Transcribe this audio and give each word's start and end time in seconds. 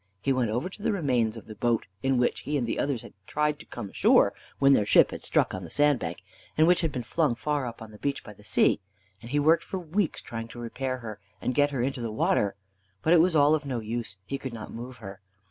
He 0.19 0.33
went 0.33 0.49
over 0.49 0.67
to 0.67 0.81
the 0.81 0.91
remains 0.91 1.37
of 1.37 1.45
the 1.45 1.53
boat 1.53 1.85
in 2.01 2.17
which 2.17 2.39
he 2.39 2.57
and 2.57 2.65
the 2.65 2.79
others 2.79 3.03
had 3.03 3.13
tried 3.27 3.59
to 3.59 3.67
come 3.67 3.87
ashore 3.91 4.33
when 4.57 4.73
their 4.73 4.83
ship 4.83 5.13
struck 5.23 5.53
on 5.53 5.63
the 5.63 5.69
sand 5.69 5.99
bank, 5.99 6.23
and 6.57 6.65
which 6.65 6.81
had 6.81 6.91
been 6.91 7.03
flung 7.03 7.35
far 7.35 7.67
up 7.67 7.83
on 7.83 7.91
the 7.91 7.99
beach 7.99 8.23
by 8.23 8.33
the 8.33 8.43
sea, 8.43 8.79
and 9.21 9.29
he 9.29 9.37
worked 9.39 9.63
for 9.63 9.77
weeks 9.77 10.19
trying 10.19 10.47
to 10.47 10.59
repair 10.59 10.97
her 10.97 11.19
and 11.39 11.53
to 11.53 11.55
get 11.55 11.69
her 11.69 11.83
into 11.83 12.01
the 12.01 12.11
water. 12.11 12.55
But 13.03 13.13
it 13.13 13.21
was 13.21 13.35
all 13.35 13.53
of 13.53 13.63
no 13.63 13.79
use; 13.79 14.17
he 14.25 14.39
could 14.39 14.53
not 14.53 14.73
move 14.73 14.97
her. 14.97 15.21